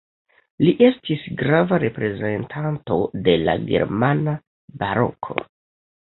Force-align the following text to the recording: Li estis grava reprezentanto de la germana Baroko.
Li 0.67 0.71
estis 0.85 1.25
grava 1.41 1.77
reprezentanto 1.83 2.97
de 3.27 3.35
la 3.41 3.55
germana 3.67 4.33
Baroko. 4.85 5.37